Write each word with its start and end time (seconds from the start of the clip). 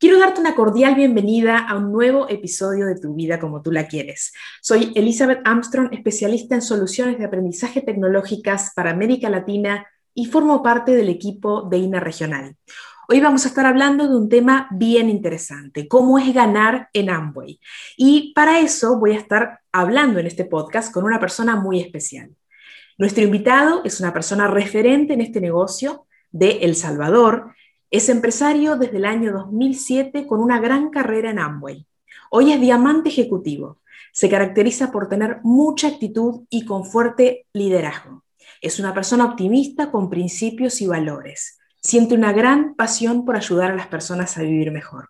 Quiero 0.00 0.18
darte 0.18 0.40
una 0.40 0.54
cordial 0.54 0.94
bienvenida 0.94 1.58
a 1.58 1.76
un 1.76 1.92
nuevo 1.92 2.26
episodio 2.30 2.86
de 2.86 2.98
Tu 2.98 3.14
vida 3.14 3.38
como 3.38 3.60
tú 3.60 3.70
la 3.70 3.86
quieres. 3.86 4.32
Soy 4.62 4.92
Elizabeth 4.94 5.42
Armstrong, 5.44 5.90
especialista 5.92 6.54
en 6.54 6.62
soluciones 6.62 7.18
de 7.18 7.26
aprendizaje 7.26 7.82
tecnológicas 7.82 8.72
para 8.74 8.92
América 8.92 9.28
Latina 9.28 9.86
y 10.14 10.24
formo 10.24 10.62
parte 10.62 10.92
del 10.92 11.10
equipo 11.10 11.68
de 11.68 11.76
INA 11.76 12.00
Regional. 12.00 12.56
Hoy 13.10 13.20
vamos 13.20 13.44
a 13.44 13.48
estar 13.48 13.66
hablando 13.66 14.08
de 14.08 14.16
un 14.16 14.30
tema 14.30 14.68
bien 14.70 15.10
interesante, 15.10 15.86
cómo 15.86 16.18
es 16.18 16.32
ganar 16.32 16.88
en 16.94 17.10
Amway. 17.10 17.60
Y 17.98 18.32
para 18.32 18.58
eso 18.60 18.98
voy 18.98 19.12
a 19.12 19.18
estar 19.18 19.60
hablando 19.70 20.18
en 20.18 20.26
este 20.26 20.46
podcast 20.46 20.94
con 20.94 21.04
una 21.04 21.20
persona 21.20 21.56
muy 21.56 21.78
especial. 21.78 22.30
Nuestro 22.96 23.22
invitado 23.22 23.82
es 23.84 24.00
una 24.00 24.14
persona 24.14 24.48
referente 24.48 25.12
en 25.12 25.20
este 25.20 25.42
negocio 25.42 26.06
de 26.30 26.60
El 26.62 26.74
Salvador, 26.74 27.52
es 27.90 28.08
empresario 28.08 28.76
desde 28.76 28.98
el 28.98 29.04
año 29.04 29.32
2007 29.32 30.26
con 30.26 30.40
una 30.40 30.60
gran 30.60 30.90
carrera 30.90 31.30
en 31.30 31.40
Amway. 31.40 31.86
Hoy 32.30 32.52
es 32.52 32.60
diamante 32.60 33.08
ejecutivo. 33.08 33.80
Se 34.12 34.28
caracteriza 34.28 34.92
por 34.92 35.08
tener 35.08 35.38
mucha 35.42 35.88
actitud 35.88 36.42
y 36.50 36.64
con 36.64 36.84
fuerte 36.84 37.46
liderazgo. 37.52 38.24
Es 38.60 38.78
una 38.78 38.94
persona 38.94 39.24
optimista 39.24 39.90
con 39.90 40.08
principios 40.08 40.80
y 40.80 40.86
valores. 40.86 41.58
Siente 41.82 42.14
una 42.14 42.32
gran 42.32 42.76
pasión 42.76 43.24
por 43.24 43.36
ayudar 43.36 43.72
a 43.72 43.76
las 43.76 43.88
personas 43.88 44.38
a 44.38 44.42
vivir 44.42 44.70
mejor. 44.70 45.08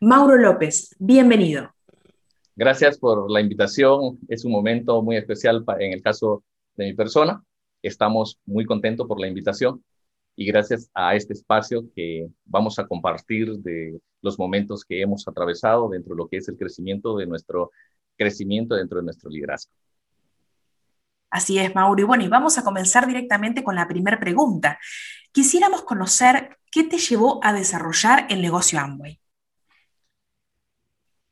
Mauro 0.00 0.36
López, 0.36 0.94
bienvenido. 0.98 1.72
Gracias 2.56 2.98
por 2.98 3.30
la 3.30 3.40
invitación. 3.40 4.18
Es 4.28 4.44
un 4.44 4.52
momento 4.52 5.00
muy 5.00 5.16
especial 5.16 5.64
en 5.78 5.92
el 5.92 6.02
caso 6.02 6.44
de 6.76 6.86
mi 6.86 6.92
persona. 6.92 7.42
Estamos 7.80 8.38
muy 8.44 8.66
contentos 8.66 9.06
por 9.08 9.18
la 9.18 9.28
invitación 9.28 9.82
y 10.36 10.46
gracias 10.46 10.90
a 10.94 11.14
este 11.14 11.34
espacio 11.34 11.84
que 11.94 12.28
vamos 12.44 12.78
a 12.78 12.86
compartir 12.86 13.52
de 13.58 14.00
los 14.22 14.38
momentos 14.38 14.84
que 14.84 15.02
hemos 15.02 15.26
atravesado 15.28 15.88
dentro 15.88 16.14
de 16.14 16.18
lo 16.18 16.28
que 16.28 16.38
es 16.38 16.48
el 16.48 16.56
crecimiento 16.56 17.16
de 17.16 17.26
nuestro 17.26 17.70
crecimiento 18.16 18.74
dentro 18.74 18.98
de 18.98 19.04
nuestro 19.04 19.30
liderazgo. 19.30 19.72
Así 21.30 21.58
es, 21.58 21.74
Mauro. 21.74 22.00
Y 22.00 22.04
bueno, 22.04 22.24
y 22.24 22.28
vamos 22.28 22.58
a 22.58 22.64
comenzar 22.64 23.06
directamente 23.06 23.64
con 23.64 23.74
la 23.74 23.88
primera 23.88 24.20
pregunta. 24.20 24.78
Quisiéramos 25.32 25.82
conocer 25.82 26.58
qué 26.70 26.84
te 26.84 26.98
llevó 26.98 27.40
a 27.42 27.54
desarrollar 27.54 28.26
el 28.28 28.42
negocio 28.42 28.78
Amway. 28.78 29.18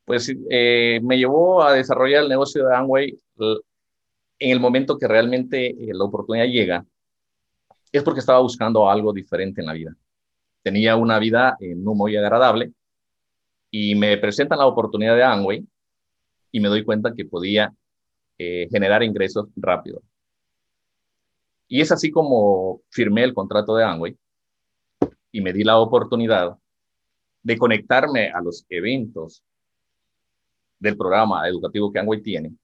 Pues 0.06 0.34
eh, 0.50 1.00
me 1.02 1.18
llevó 1.18 1.62
a 1.62 1.74
desarrollar 1.74 2.22
el 2.22 2.30
negocio 2.30 2.66
de 2.66 2.74
Amway 2.74 3.20
en 4.38 4.50
el 4.50 4.58
momento 4.58 4.98
que 4.98 5.06
realmente 5.06 5.68
eh, 5.68 5.90
la 5.92 6.04
oportunidad 6.04 6.46
llega 6.46 6.84
es 7.92 8.02
porque 8.02 8.20
estaba 8.20 8.40
buscando 8.40 8.88
algo 8.88 9.12
diferente 9.12 9.60
en 9.60 9.66
la 9.66 9.72
vida. 9.72 9.96
Tenía 10.62 10.96
una 10.96 11.18
vida 11.18 11.56
eh, 11.60 11.74
no 11.74 11.94
muy 11.94 12.16
agradable 12.16 12.72
y 13.70 13.94
me 13.94 14.16
presentan 14.18 14.58
la 14.58 14.66
oportunidad 14.66 15.16
de 15.16 15.24
Amway 15.24 15.66
y 16.52 16.60
me 16.60 16.68
doy 16.68 16.84
cuenta 16.84 17.14
que 17.14 17.24
podía 17.24 17.72
eh, 18.38 18.68
generar 18.70 19.02
ingresos 19.02 19.48
rápido. 19.56 20.02
Y 21.68 21.80
es 21.80 21.92
así 21.92 22.10
como 22.10 22.82
firmé 22.90 23.24
el 23.24 23.34
contrato 23.34 23.74
de 23.74 23.84
Amway 23.84 24.16
y 25.32 25.40
me 25.40 25.52
di 25.52 25.64
la 25.64 25.78
oportunidad 25.78 26.56
de 27.42 27.58
conectarme 27.58 28.30
a 28.30 28.40
los 28.40 28.66
eventos 28.68 29.42
del 30.78 30.96
programa 30.96 31.48
educativo 31.48 31.92
que 31.92 31.98
Amway 32.00 32.22
tiene 32.22 32.54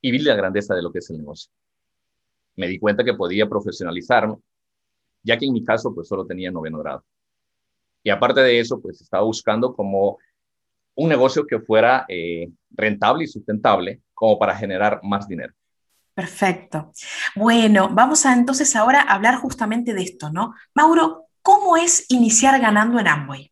y 0.00 0.10
vi 0.10 0.18
la 0.18 0.34
grandeza 0.34 0.74
de 0.74 0.82
lo 0.82 0.90
que 0.90 0.98
es 0.98 1.10
el 1.10 1.18
negocio 1.18 1.52
me 2.56 2.68
di 2.68 2.78
cuenta 2.78 3.04
que 3.04 3.14
podía 3.14 3.48
profesionalizarme, 3.48 4.36
ya 5.22 5.38
que 5.38 5.46
en 5.46 5.52
mi 5.52 5.64
caso 5.64 5.94
pues 5.94 6.08
solo 6.08 6.26
tenía 6.26 6.50
noveno 6.50 6.78
grado. 6.78 7.04
Y 8.02 8.10
aparte 8.10 8.40
de 8.40 8.58
eso, 8.58 8.80
pues 8.80 9.00
estaba 9.00 9.22
buscando 9.22 9.74
como 9.74 10.18
un 10.94 11.08
negocio 11.08 11.46
que 11.46 11.60
fuera 11.60 12.04
eh, 12.08 12.50
rentable 12.70 13.24
y 13.24 13.28
sustentable 13.28 14.02
como 14.12 14.38
para 14.38 14.56
generar 14.56 15.00
más 15.02 15.28
dinero. 15.28 15.54
Perfecto. 16.14 16.92
Bueno, 17.34 17.88
vamos 17.90 18.26
a 18.26 18.34
entonces 18.34 18.76
ahora 18.76 19.00
hablar 19.00 19.36
justamente 19.36 19.94
de 19.94 20.02
esto, 20.02 20.30
¿no? 20.30 20.54
Mauro, 20.74 21.28
¿cómo 21.40 21.76
es 21.76 22.04
iniciar 22.10 22.60
ganando 22.60 22.98
en 22.98 23.08
Amway? 23.08 23.51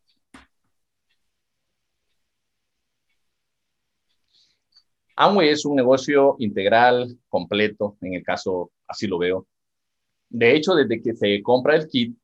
Amway 5.22 5.50
es 5.50 5.66
un 5.66 5.76
negocio 5.76 6.36
integral, 6.38 7.18
completo, 7.28 7.98
en 8.00 8.14
el 8.14 8.22
caso 8.22 8.70
así 8.88 9.06
lo 9.06 9.18
veo. 9.18 9.46
De 10.30 10.56
hecho, 10.56 10.74
desde 10.74 11.02
que 11.02 11.14
se 11.14 11.42
compra 11.42 11.76
el 11.76 11.88
kit, 11.88 12.16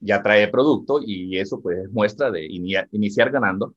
ya 0.00 0.22
trae 0.22 0.48
producto 0.48 0.98
y 1.04 1.36
eso 1.36 1.60
pues 1.60 1.90
muestra 1.90 2.30
de 2.30 2.46
iniciar 2.46 3.30
ganando, 3.30 3.74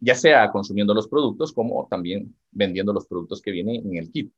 ya 0.00 0.14
sea 0.14 0.50
consumiendo 0.50 0.94
los 0.94 1.08
productos 1.08 1.52
como 1.52 1.86
también 1.90 2.34
vendiendo 2.50 2.94
los 2.94 3.06
productos 3.06 3.42
que 3.42 3.50
vienen 3.50 3.86
en 3.86 3.98
el 3.98 4.10
kit. 4.10 4.32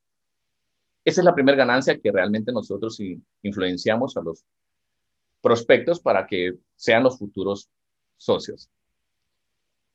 Esa 1.05 1.21
es 1.21 1.25
la 1.25 1.37
primera 1.37 1.57
ganancia 1.57 2.01
que 2.01 2.11
realmente 2.11 2.51
nosotros 2.51 3.01
influenciamos 3.43 4.17
a 4.17 4.23
los 4.23 4.45
prospectos 5.41 6.01
para 6.01 6.27
que 6.27 6.59
sean 6.75 7.05
los 7.05 7.17
futuros 7.17 7.71
socios 8.17 8.69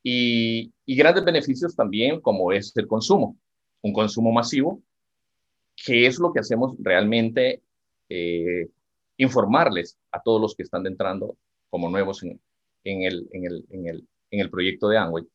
y, 0.03 0.73
grandes 0.87 1.23
beneficios 1.23 1.75
también 1.75 2.19
como 2.19 2.51
es 2.51 2.75
el 2.75 2.87
consumo, 2.87 3.37
un 3.81 3.93
consumo 3.93 4.31
masivo, 4.31 4.81
que 5.75 6.05
es 6.05 6.19
lo 6.19 6.33
que 6.33 6.39
hacemos 6.39 6.75
realmente, 6.79 7.61
eh, 8.09 8.69
informarles 9.17 9.97
a 10.11 10.21
todos 10.21 10.41
los 10.41 10.55
que 10.55 10.63
están 10.63 10.85
entrando 10.85 11.37
como 11.69 11.89
nuevos 11.89 12.23
en, 12.23 12.39
el, 12.83 13.27
en, 13.31 13.45
el, 13.45 13.65
en, 13.69 13.87
el, 13.87 14.07
en 14.31 14.39
el 14.39 14.49
proyecto 14.49 14.89
de 14.89 14.97
Amway. 14.97 15.25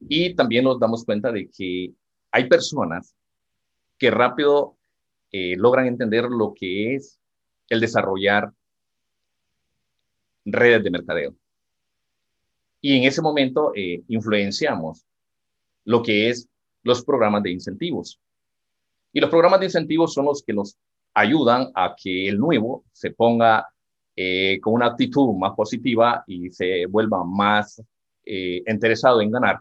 Y 0.00 0.34
también 0.34 0.64
nos 0.64 0.78
damos 0.78 1.04
cuenta 1.04 1.32
de 1.32 1.48
que 1.48 1.92
hay 2.30 2.48
personas 2.48 3.14
que 3.98 4.10
rápido 4.10 4.76
eh, 5.32 5.56
logran 5.56 5.86
entender 5.86 6.24
lo 6.24 6.54
que 6.54 6.94
es 6.94 7.18
el 7.68 7.80
desarrollar 7.80 8.52
redes 10.44 10.84
de 10.84 10.90
mercadeo. 10.90 11.34
Y 12.84 12.98
en 12.98 13.04
ese 13.04 13.22
momento 13.22 13.72
eh, 13.74 14.02
influenciamos 14.08 15.06
lo 15.86 16.02
que 16.02 16.28
es 16.28 16.46
los 16.82 17.02
programas 17.02 17.42
de 17.42 17.50
incentivos. 17.50 18.20
Y 19.10 19.20
los 19.20 19.30
programas 19.30 19.60
de 19.60 19.66
incentivos 19.66 20.12
son 20.12 20.26
los 20.26 20.42
que 20.42 20.52
nos 20.52 20.76
ayudan 21.14 21.70
a 21.74 21.96
que 21.96 22.28
el 22.28 22.38
nuevo 22.38 22.84
se 22.92 23.10
ponga 23.10 23.66
eh, 24.14 24.60
con 24.60 24.74
una 24.74 24.88
actitud 24.88 25.32
más 25.34 25.54
positiva 25.54 26.24
y 26.26 26.50
se 26.50 26.84
vuelva 26.84 27.24
más 27.24 27.82
eh, 28.22 28.62
interesado 28.66 29.22
en 29.22 29.30
ganar 29.30 29.60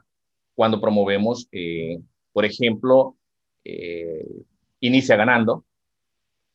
cuando 0.53 0.81
promovemos, 0.81 1.47
por 2.33 2.44
ejemplo, 2.44 3.16
Inicia 4.81 5.16
Ganando, 5.16 5.63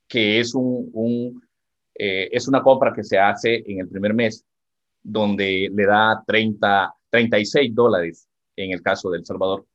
que 0.07 0.39
es, 0.39 0.55
un 0.55 1.43
es 1.95 2.47
una 2.47 2.63
compra 2.63 2.93
que 2.93 3.03
se 3.03 3.19
hace 3.19 3.65
en 3.67 3.81
el 3.81 3.89
primer 3.89 4.13
mes 4.13 4.45
donde 5.09 5.71
le 5.73 5.87
da 5.87 6.23
30, 6.27 6.95
36 7.11 7.75
dólares 7.75 8.29
en 8.57 8.73
el 8.73 8.83
caso 8.83 9.11
de 9.11 9.19
El 9.19 9.25
Salvador. 9.25 9.67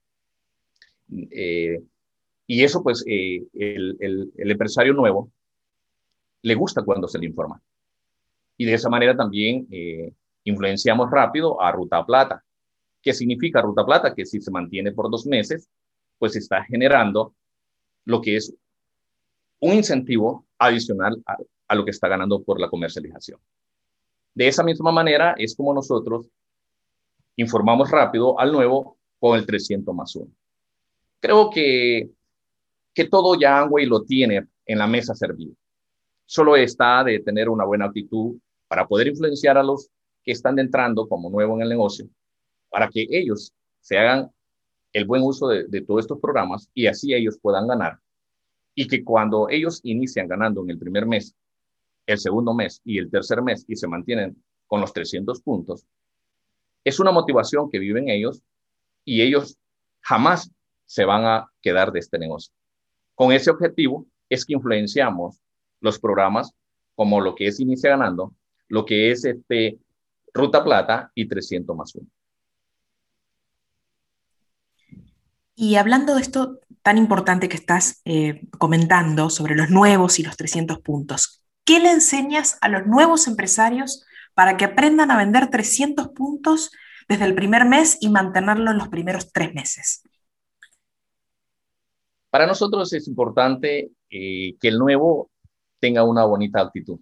Eh, 1.32 1.82
y 2.46 2.64
eso, 2.64 2.84
pues, 2.84 3.04
eh, 3.08 3.44
el, 3.54 3.98
el, 4.38 4.52
empresario 4.52 4.94
nuevo 4.94 5.32
le 6.44 6.56
gusta 6.56 6.84
cuando 6.84 7.08
se 7.08 7.18
le 7.18 7.26
informa. 7.26 7.60
Y 8.58 8.66
de 8.66 8.74
esa 8.74 8.90
manera 8.90 9.16
también 9.16 9.68
eh, 9.72 10.14
influenciamos 10.44 11.10
rápido 11.10 11.60
a 11.60 11.72
Ruta 11.72 12.06
Plata. 12.06 12.44
¿Qué 13.02 13.12
significa 13.14 13.62
Ruta 13.62 13.86
Plata? 13.86 14.14
Que 14.14 14.26
si 14.26 14.40
se 14.40 14.52
mantiene 14.52 14.92
por 14.92 15.10
dos 15.10 15.26
meses, 15.26 15.68
pues 16.20 16.36
está 16.36 16.64
generando 16.64 17.34
lo 18.06 18.22
que 18.22 18.36
es 18.36 18.54
un 19.60 19.74
incentivo 19.74 20.46
adicional 20.60 21.24
a 21.68 21.76
lo 21.76 21.86
que 21.86 21.92
está 21.92 22.08
ganando 22.08 22.44
por 22.44 22.60
la 22.60 22.70
comercialización. 22.70 23.40
De 24.34 24.48
esa 24.48 24.64
misma 24.64 24.92
manera 24.92 25.36
es 25.38 25.56
como 25.56 25.74
nosotros 25.74 26.28
informamos 27.36 27.90
rápido 27.90 28.40
al 28.40 28.52
nuevo 28.52 28.98
con 29.20 29.38
el 29.38 29.46
300 29.46 29.94
más 29.94 30.16
1. 30.16 30.28
Creo 31.20 31.50
que, 31.50 32.10
que 32.94 33.08
todo 33.08 33.40
ya 33.40 33.60
Amway 33.60 33.86
lo 33.86 34.04
tiene 34.04 34.48
en 34.66 34.78
la 34.78 34.88
mesa 34.88 35.16
servida. 35.16 35.54
Solo 36.26 36.56
está 36.56 37.04
de 37.04 37.20
tener 37.20 37.50
una 37.50 37.66
buena 37.66 37.86
actitud 37.86 38.38
para 38.68 38.88
poder 38.88 39.08
influenciar 39.08 39.58
a 39.58 39.64
los 39.64 39.90
que 40.24 40.32
están 40.32 40.58
entrando 40.58 41.08
como 41.08 41.30
nuevo 41.30 41.56
en 41.56 41.62
el 41.62 41.70
negocio, 41.70 42.08
para 42.70 42.90
que 42.90 43.06
ellos 43.10 43.54
se 43.82 43.98
hagan 43.98 44.32
el 44.94 45.06
buen 45.06 45.22
uso 45.24 45.48
de, 45.48 45.66
de 45.66 45.82
todos 45.82 46.02
estos 46.02 46.20
programas 46.20 46.70
y 46.74 46.88
así 46.88 47.14
ellos 47.14 47.38
puedan 47.42 47.68
ganar. 47.68 48.00
Y 48.76 48.88
que 48.88 49.04
cuando 49.04 49.48
ellos 49.50 49.80
inician 49.84 50.28
ganando 50.28 50.64
en 50.64 50.72
el 50.72 50.80
primer 50.80 51.06
mes, 51.06 51.36
el 52.06 52.20
segundo 52.20 52.54
mes 52.54 52.82
y 52.84 52.98
el 52.98 53.10
tercer 53.10 53.42
mes 53.42 53.66
y 53.68 53.76
se 53.76 53.88
mantienen 53.88 54.36
con 54.68 54.82
los 54.82 54.94
300 54.94 55.42
puntos, 55.42 55.86
es 56.84 57.00
una 57.00 57.12
motivación 57.12 57.70
que 57.70 57.80
viven 57.80 58.10
ellos 58.10 58.42
y 59.06 59.22
ellos 59.22 59.58
jamás 60.02 60.52
se 60.86 61.06
van 61.06 61.26
a 61.26 61.52
quedar 61.62 61.92
de 61.92 62.00
este 62.00 62.20
negocio. 62.20 62.54
Con 63.16 63.32
ese 63.32 63.52
objetivo 63.52 64.06
es 64.30 64.46
que 64.46 64.54
influenciamos 64.54 65.40
los 65.80 66.00
programas 66.00 66.54
como 66.96 67.22
lo 67.22 67.36
que 67.36 67.48
es 67.48 67.60
Inicia 67.60 67.92
Ganando, 67.92 68.34
lo 68.68 68.86
que 68.86 69.12
es 69.12 69.26
este 69.26 69.80
Ruta 70.34 70.64
Plata 70.64 71.12
y 71.16 71.28
300 71.28 71.76
más 71.76 71.96
1. 71.96 72.08
Y 75.56 75.76
hablando 75.76 76.16
de 76.16 76.22
esto 76.22 76.60
tan 76.82 76.98
importante 76.98 77.48
que 77.48 77.58
estás 77.58 78.02
eh, 78.06 78.42
comentando 78.58 79.30
sobre 79.30 79.56
los 79.56 79.70
nuevos 79.70 80.20
y 80.20 80.24
los 80.24 80.36
300 80.36 80.80
puntos, 80.80 81.43
¿qué 81.64 81.80
le 81.80 81.92
enseñas 81.92 82.58
a 82.62 82.70
los 82.70 82.86
nuevos 82.86 83.28
empresarios 83.28 84.06
para 84.34 84.58
que 84.58 84.66
aprendan 84.66 85.12
a 85.12 85.18
vender 85.18 85.50
300 85.50 86.10
puntos 86.10 86.72
desde 87.08 87.26
el 87.26 87.36
primer 87.36 87.66
mes 87.66 87.98
y 88.02 88.10
mantenerlo 88.10 88.72
en 88.72 88.78
los 88.78 88.88
primeros 88.88 89.32
tres 89.32 89.54
meses? 89.54 90.04
Para 92.30 92.48
nosotros 92.48 92.92
es 92.94 93.08
importante 93.08 93.92
eh, 94.10 94.56
que 94.60 94.68
el 94.68 94.80
nuevo 94.80 95.30
tenga 95.80 96.04
una 96.04 96.26
bonita 96.26 96.62
actitud. 96.62 97.00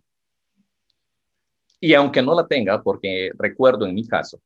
Y 1.80 1.94
aunque 1.94 2.22
no 2.22 2.36
la 2.36 2.48
tenga, 2.48 2.82
porque 2.84 3.32
recuerdo 3.38 3.86
en 3.86 3.96
mi 3.96 4.08
caso, 4.08 4.42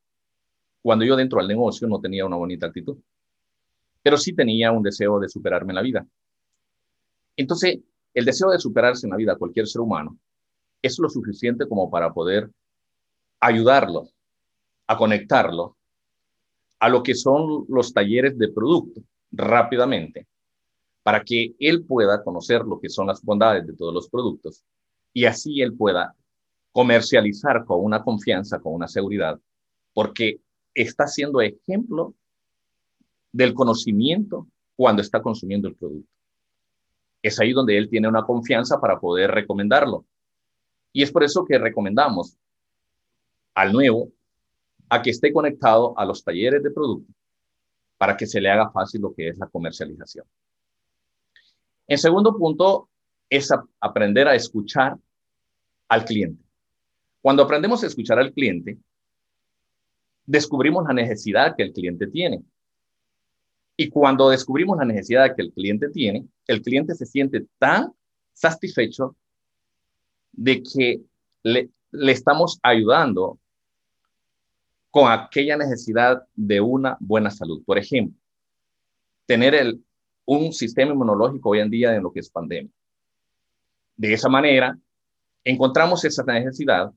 cuando 0.82 1.04
yo 1.04 1.16
dentro 1.16 1.40
del 1.40 1.48
negocio 1.48 1.88
no 1.88 2.00
tenía 2.00 2.26
una 2.26 2.36
bonita 2.36 2.68
actitud, 2.68 2.98
pero 4.04 4.18
sí 4.18 4.36
tenía 4.36 4.72
un 4.72 4.84
deseo 4.84 5.20
de 5.20 5.28
superarme 5.28 5.72
en 5.72 5.76
la 5.76 5.82
vida. 5.82 6.06
Entonces, 7.36 7.80
el 8.16 8.26
deseo 8.26 8.50
de 8.50 8.60
superarse 8.60 9.06
en 9.06 9.12
la 9.12 9.18
vida 9.18 9.36
cualquier 9.36 9.68
ser 9.68 9.82
humano 9.82 10.18
es 10.82 10.98
lo 10.98 11.10
suficiente 11.10 11.68
como 11.68 11.92
para 11.92 12.12
poder 12.14 12.50
ayudarlo 13.40 14.08
a 14.88 14.98
conectarlo 14.98 15.76
a 16.80 16.90
lo 16.90 17.04
que 17.04 17.14
son 17.14 17.66
los 17.68 17.94
talleres 17.94 18.38
de 18.38 18.52
producto 18.52 19.02
rápidamente 19.32 20.28
para 21.04 21.24
que 21.24 21.56
él 21.60 21.84
pueda 21.84 22.24
conocer 22.24 22.62
lo 22.62 22.80
que 22.80 22.90
son 22.90 23.08
las 23.08 23.22
bondades 23.22 23.68
de 23.68 23.74
todos 23.74 23.94
los 23.94 24.10
productos 24.10 24.64
y 25.14 25.26
así 25.26 25.62
él 25.62 25.76
pueda 25.76 26.16
comercializar 26.72 27.64
con 27.66 27.84
una 27.84 28.04
confianza, 28.04 28.60
con 28.60 28.74
una 28.74 28.88
seguridad, 28.88 29.40
porque 29.94 30.42
está 30.74 31.08
siendo 31.08 31.42
ejemplo 31.42 32.14
del 33.32 33.54
conocimiento 33.54 34.48
cuando 34.76 35.02
está 35.02 35.22
consumiendo 35.22 35.68
el 35.68 35.76
producto. 35.76 36.15
Es 37.25 37.39
ahí 37.39 37.54
donde 37.54 37.75
él 37.75 37.89
tiene 37.89 38.07
una 38.07 38.24
confianza 38.24 38.80
para 38.80 39.00
poder 39.00 39.31
recomendarlo. 39.31 40.06
Y 40.94 41.01
es 41.01 41.12
por 41.12 41.24
eso 41.24 41.44
que 41.44 41.57
recomendamos 41.57 42.38
al 43.56 43.74
nuevo 43.74 44.12
a 44.89 45.01
que 45.01 45.10
esté 45.10 45.33
conectado 45.33 45.98
a 45.98 46.06
los 46.06 46.24
talleres 46.24 46.62
de 46.62 46.69
producto 46.69 47.12
para 47.98 48.16
que 48.16 48.27
se 48.27 48.39
le 48.39 48.51
haga 48.51 48.69
fácil 48.69 49.01
lo 49.01 49.12
que 49.16 49.30
es 49.30 49.39
la 49.39 49.48
comercialización. 49.48 50.24
En 51.88 51.98
segundo 51.98 52.38
punto, 52.38 52.89
es 53.27 53.51
aprender 53.80 54.27
a 54.27 54.36
escuchar 54.36 54.95
al 55.89 56.06
cliente. 56.06 56.44
Cuando 57.24 57.42
aprendemos 57.42 57.83
a 57.83 57.88
escuchar 57.88 58.19
al 58.19 58.33
cliente, 58.33 58.77
descubrimos 60.27 60.86
la 60.88 60.94
necesidad 60.94 61.56
que 61.56 61.63
el 61.63 61.74
cliente 61.74 62.06
tiene. 62.06 62.44
Y 63.77 63.89
cuando 63.89 64.30
descubrimos 64.30 64.77
la 64.77 64.86
necesidad 64.86 65.36
que 65.36 65.42
el 65.42 65.51
cliente 65.51 65.89
tiene, 65.89 66.25
el 66.48 66.62
cliente 66.62 66.95
se 66.95 67.06
siente 67.06 67.45
tan 67.57 67.92
satisfecho 68.33 69.16
de 70.31 70.63
que 70.63 71.01
le, 71.44 71.69
estamos 71.92 72.60
ayudando 72.63 73.39
con 74.92 75.12
aquella 75.12 75.57
necesidad 75.57 76.25
de 76.36 76.62
una 76.62 76.98
buena 77.00 77.30
salud. 77.30 77.63
Por 77.66 77.77
ejemplo, 77.77 78.18
tener 79.25 79.54
el, 79.56 79.83
un 80.25 80.54
sistema 80.54 80.94
inmunológico 80.94 81.50
hoy 81.50 81.60
en 81.60 81.69
día 81.69 81.95
en 81.95 82.04
lo 82.04 82.12
que 82.12 82.22
es 82.22 82.30
pandemia. 82.30 82.72
De 83.98 84.13
esa 84.13 84.30
manera, 84.30 84.77
encontramos 85.44 86.04
esa 86.06 86.24
necesidad 86.24 86.94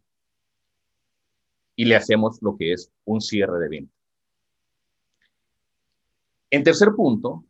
y 1.74 1.84
le 1.84 1.96
hacemos 1.96 2.38
lo 2.40 2.56
que 2.56 2.72
es 2.72 2.90
un 3.04 3.20
cierre 3.20 3.58
de 3.60 3.68
venta. 3.68 3.97
En 6.50 6.62
tercer 6.62 6.90
punto, 6.96 7.44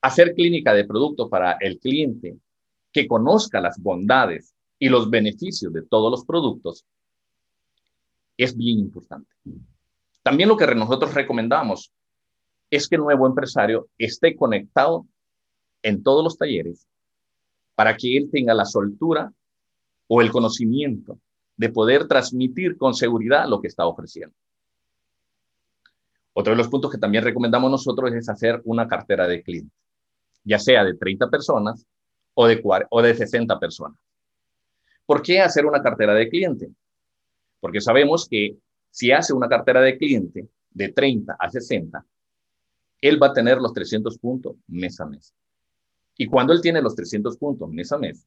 hacer 0.00 0.34
clínica 0.34 0.72
de 0.72 0.84
producto 0.84 1.28
para 1.28 1.52
el 1.60 1.78
cliente 1.78 2.38
que 2.92 3.06
conozca 3.06 3.60
las 3.60 3.78
bondades 3.80 4.54
y 4.78 4.88
los 4.88 5.10
beneficios 5.10 5.72
de 5.72 5.82
todos 5.82 6.10
los 6.10 6.24
productos 6.24 6.84
es 8.36 8.56
bien 8.56 8.78
importante. 8.78 9.30
También 10.22 10.48
lo 10.48 10.56
que 10.56 10.66
nosotros 10.74 11.12
recomendamos 11.12 11.92
es 12.70 12.88
que 12.88 12.96
el 12.96 13.02
nuevo 13.02 13.26
empresario 13.26 13.88
esté 13.98 14.36
conectado 14.36 15.06
en 15.82 16.02
todos 16.02 16.22
los 16.22 16.38
talleres 16.38 16.86
para 17.74 17.96
que 17.96 18.16
él 18.16 18.30
tenga 18.30 18.54
la 18.54 18.64
soltura 18.64 19.32
o 20.06 20.22
el 20.22 20.30
conocimiento 20.30 21.18
de 21.56 21.68
poder 21.70 22.06
transmitir 22.06 22.76
con 22.76 22.94
seguridad 22.94 23.48
lo 23.48 23.60
que 23.60 23.68
está 23.68 23.86
ofreciendo. 23.86 24.34
Otro 26.40 26.52
de 26.52 26.56
los 26.56 26.68
puntos 26.68 26.92
que 26.92 26.98
también 26.98 27.24
recomendamos 27.24 27.68
nosotros 27.68 28.12
es 28.14 28.28
hacer 28.28 28.62
una 28.62 28.86
cartera 28.86 29.26
de 29.26 29.42
clientes, 29.42 29.76
ya 30.44 30.60
sea 30.60 30.84
de 30.84 30.94
30 30.94 31.28
personas 31.30 31.84
o 32.32 32.46
de, 32.46 32.62
o 32.90 33.02
de 33.02 33.12
60 33.12 33.58
personas. 33.58 33.98
¿Por 35.04 35.20
qué 35.20 35.40
hacer 35.40 35.66
una 35.66 35.82
cartera 35.82 36.14
de 36.14 36.28
cliente? 36.28 36.70
Porque 37.58 37.80
sabemos 37.80 38.28
que 38.30 38.56
si 38.88 39.10
hace 39.10 39.32
una 39.32 39.48
cartera 39.48 39.80
de 39.80 39.98
cliente 39.98 40.48
de 40.70 40.92
30 40.92 41.36
a 41.36 41.50
60, 41.50 42.06
él 43.00 43.20
va 43.20 43.26
a 43.26 43.32
tener 43.32 43.58
los 43.58 43.74
300 43.74 44.16
puntos 44.18 44.54
mes 44.68 45.00
a 45.00 45.06
mes. 45.06 45.34
Y 46.16 46.26
cuando 46.28 46.52
él 46.52 46.60
tiene 46.60 46.80
los 46.80 46.94
300 46.94 47.36
puntos 47.36 47.68
mes 47.68 47.90
a 47.90 47.98
mes, 47.98 48.24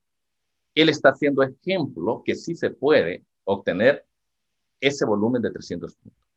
él 0.75 0.89
está 0.89 1.11
haciendo 1.11 1.43
ejemplo 1.43 2.23
que 2.25 2.35
sí 2.35 2.55
se 2.55 2.71
puede 2.71 3.23
obtener 3.45 4.05
ese 4.81 5.05
volumen 5.05 5.41
de 5.41 5.51
300 5.51 5.95
puntos. 5.95 6.30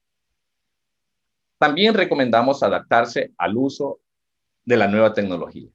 También 1.65 1.95
recomendamos 1.95 2.63
adaptarse 2.63 3.33
al 3.39 3.57
uso 3.57 3.99
de 4.67 4.77
la 4.77 4.87
nueva 4.87 5.15
tecnología. 5.15 5.67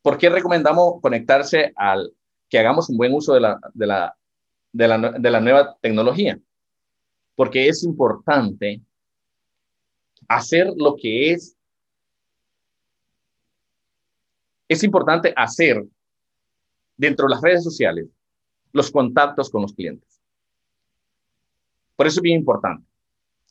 ¿Por 0.00 0.16
qué 0.16 0.30
recomendamos 0.30 1.02
conectarse 1.02 1.74
al 1.76 2.10
que 2.48 2.58
hagamos 2.58 2.88
un 2.88 2.96
buen 2.96 3.12
uso 3.12 3.34
de 3.34 3.40
la, 3.40 3.60
de 3.74 3.86
la, 3.86 4.16
de 4.72 4.88
la, 4.88 4.98
de 5.10 5.30
la 5.30 5.40
nueva 5.40 5.76
tecnología? 5.78 6.40
Porque 7.34 7.68
es 7.68 7.84
importante 7.84 8.80
hacer 10.26 10.72
lo 10.74 10.96
que 10.96 11.32
es, 11.32 11.54
es 14.66 14.82
importante 14.84 15.34
hacer 15.36 15.84
dentro 16.96 17.26
de 17.26 17.34
las 17.34 17.42
redes 17.42 17.62
sociales 17.62 18.08
los 18.72 18.90
contactos 18.90 19.50
con 19.50 19.60
los 19.60 19.74
clientes. 19.74 20.18
Por 21.94 22.06
eso 22.06 22.20
es 22.20 22.22
bien 22.22 22.38
importante. 22.38 22.93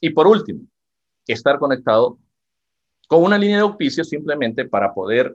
Y 0.04 0.10
por 0.10 0.28
último, 0.28 0.68
estar 1.26 1.58
conectado 1.58 2.20
con 3.08 3.24
una 3.24 3.38
línea 3.38 3.56
de 3.56 3.64
auspicio 3.64 4.04
simplemente 4.04 4.66
para 4.66 4.94
poder 4.94 5.34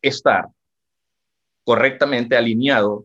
estar 0.00 0.46
correctamente 1.64 2.36
alineado 2.36 3.04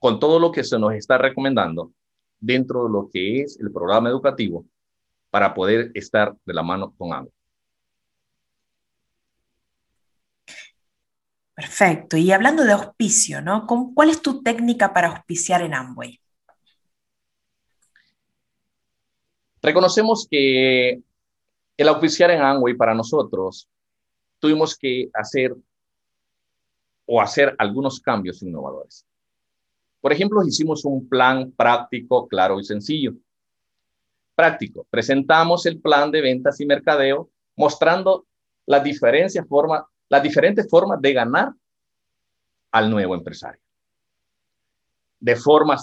con 0.00 0.18
todo 0.18 0.40
lo 0.40 0.50
que 0.50 0.64
se 0.64 0.80
nos 0.80 0.94
está 0.94 1.16
recomendando 1.16 1.92
dentro 2.40 2.86
de 2.86 2.90
lo 2.90 3.08
que 3.08 3.42
es 3.42 3.56
el 3.60 3.70
programa 3.70 4.08
educativo 4.08 4.66
para 5.30 5.54
poder 5.54 5.92
estar 5.94 6.34
de 6.44 6.54
la 6.54 6.64
mano 6.64 6.92
con 6.98 7.12
ambos. 7.12 7.32
Perfecto. 11.54 12.16
Y 12.16 12.32
hablando 12.32 12.64
de 12.64 12.72
auspicio, 12.72 13.42
¿no? 13.42 13.64
¿Cuál 13.94 14.10
es 14.10 14.20
tu 14.20 14.42
técnica 14.42 14.92
para 14.92 15.10
auspiciar 15.10 15.62
en 15.62 15.74
Amway? 15.74 16.20
Reconocemos 19.62 20.26
que 20.30 21.00
el 21.76 21.88
auspiciar 21.88 22.30
en 22.30 22.42
Amway 22.42 22.74
para 22.74 22.94
nosotros 22.94 23.68
tuvimos 24.38 24.76
que 24.76 25.10
hacer 25.14 25.56
o 27.06 27.20
hacer 27.20 27.54
algunos 27.58 28.00
cambios 28.00 28.42
innovadores. 28.42 29.06
Por 30.00 30.12
ejemplo, 30.12 30.44
hicimos 30.44 30.84
un 30.84 31.08
plan 31.08 31.50
práctico, 31.52 32.28
claro 32.28 32.60
y 32.60 32.64
sencillo 32.64 33.14
práctico. 34.38 34.86
Presentamos 34.88 35.66
el 35.66 35.80
plan 35.80 36.12
de 36.12 36.20
ventas 36.20 36.60
y 36.60 36.66
mercadeo 36.66 37.28
mostrando 37.56 38.24
las, 38.66 38.84
diferencias, 38.84 39.44
forma, 39.48 39.84
las 40.08 40.22
diferentes 40.22 40.70
formas 40.70 41.00
de 41.00 41.12
ganar 41.12 41.52
al 42.70 42.88
nuevo 42.88 43.16
empresario. 43.16 43.60
De 45.18 45.34
forma 45.34 45.76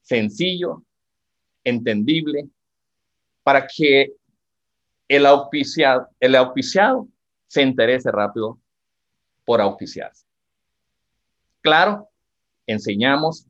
sencillo, 0.00 0.84
entendible, 1.64 2.48
para 3.42 3.66
que 3.66 4.12
el 5.08 5.26
auspiciado, 5.26 6.08
el 6.20 6.36
se 7.46 7.62
interese 7.62 8.10
rápido 8.10 8.58
por 9.44 9.60
auspiciarse. 9.60 10.26
Claro, 11.60 12.08
enseñamos 12.66 13.46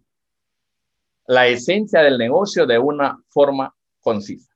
la 1.26 1.46
esencia 1.46 2.00
del 2.00 2.18
negocio 2.18 2.66
de 2.66 2.78
una 2.78 3.18
forma 3.28 3.74
concisa. 4.00 4.52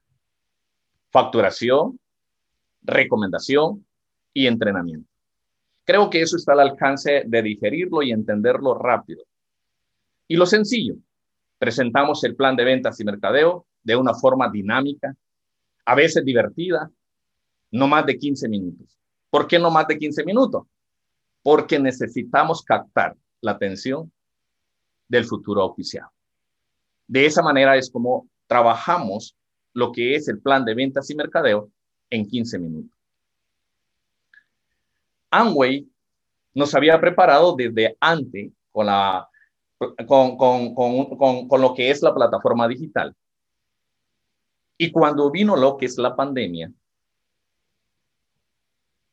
Facturación, 1.10 1.98
recomendación 2.82 3.86
y 4.32 4.46
entrenamiento. 4.46 5.08
Creo 5.84 6.10
que 6.10 6.20
eso 6.20 6.36
está 6.36 6.52
al 6.52 6.60
alcance 6.60 7.22
de 7.26 7.42
digerirlo 7.42 8.02
y 8.02 8.10
entenderlo 8.10 8.74
rápido. 8.74 9.22
Y 10.26 10.36
lo 10.36 10.46
sencillo, 10.46 10.96
presentamos 11.58 12.24
el 12.24 12.34
plan 12.34 12.56
de 12.56 12.64
ventas 12.64 12.98
y 12.98 13.04
mercadeo 13.04 13.66
de 13.84 13.94
una 13.94 14.14
forma 14.14 14.50
dinámica, 14.50 15.14
a 15.86 15.94
veces 15.94 16.24
divertida, 16.24 16.90
no 17.70 17.86
más 17.86 18.04
de 18.04 18.18
15 18.18 18.48
minutos. 18.48 18.98
¿Por 19.30 19.46
qué 19.46 19.58
no 19.58 19.70
más 19.70 19.86
de 19.86 19.98
15 19.98 20.24
minutos? 20.24 20.66
Porque 21.42 21.78
necesitamos 21.78 22.62
captar 22.62 23.16
la 23.40 23.52
atención 23.52 24.12
del 25.08 25.24
futuro 25.24 25.64
oficial. 25.64 26.08
De 27.06 27.24
esa 27.24 27.40
manera 27.40 27.76
es 27.76 27.88
como 27.90 28.28
trabajamos 28.48 29.36
lo 29.72 29.92
que 29.92 30.16
es 30.16 30.26
el 30.28 30.40
plan 30.40 30.64
de 30.64 30.74
ventas 30.74 31.08
y 31.10 31.14
mercadeo 31.14 31.70
en 32.10 32.26
15 32.26 32.58
minutos. 32.58 32.98
Amway 35.30 35.88
nos 36.54 36.74
había 36.74 37.00
preparado 37.00 37.54
desde 37.54 37.96
antes 38.00 38.50
con, 38.72 40.36
con 40.36 41.60
lo 41.60 41.74
que 41.74 41.90
es 41.90 42.02
la 42.02 42.14
plataforma 42.14 42.66
digital. 42.66 43.14
Y 44.78 44.90
cuando 44.90 45.30
vino 45.30 45.56
lo 45.56 45.76
que 45.76 45.86
es 45.86 45.96
la 45.98 46.14
pandemia, 46.14 46.70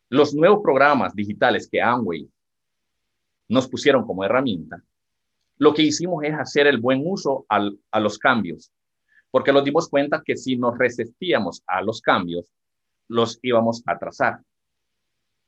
los 0.09 0.33
nuevos 0.33 0.61
programas 0.61 1.15
digitales 1.15 1.67
que 1.69 1.81
Amway 1.81 2.29
nos 3.47 3.67
pusieron 3.67 4.05
como 4.05 4.23
herramienta, 4.23 4.83
lo 5.57 5.73
que 5.73 5.83
hicimos 5.83 6.23
es 6.23 6.33
hacer 6.33 6.67
el 6.67 6.79
buen 6.79 7.01
uso 7.05 7.45
a 7.47 7.99
los 7.99 8.17
cambios, 8.17 8.71
porque 9.31 9.53
nos 9.53 9.63
dimos 9.63 9.87
cuenta 9.87 10.21
que 10.23 10.35
si 10.35 10.57
nos 10.57 10.77
resistíamos 10.77 11.63
a 11.65 11.81
los 11.81 12.01
cambios, 12.01 12.51
los 13.07 13.39
íbamos 13.41 13.81
a 13.85 13.93
atrasar. 13.93 14.39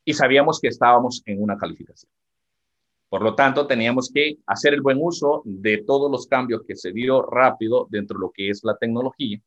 Y 0.06 0.14
sabíamos 0.14 0.60
que 0.60 0.68
estábamos 0.68 1.22
en 1.26 1.42
una 1.42 1.58
calificación. 1.58 2.12
Por 3.10 3.22
lo 3.22 3.36
tanto, 3.36 3.68
teníamos 3.68 4.12
que 4.12 4.38
hacer 4.46 4.74
el 4.74 4.82
buen 4.82 4.98
uso 5.02 5.42
de 5.46 5.84
todos 5.86 6.12
los 6.12 6.28
cambios 6.28 6.64
que 6.68 6.76
se 6.76 6.92
dio 6.92 7.22
rápido 7.22 7.88
dentro 7.90 8.18
de 8.18 8.22
lo 8.22 8.32
que 8.32 8.50
es 8.50 8.64
la 8.64 8.78
tecnología. 8.78 9.40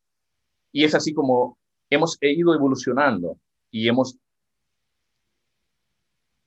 Y 0.72 0.84
es 0.84 0.94
así 0.94 1.14
como 1.14 1.58
hemos 1.90 2.18
ido 2.20 2.54
evolucionando 2.54 3.38
y 3.70 3.88
hemos 3.88 4.16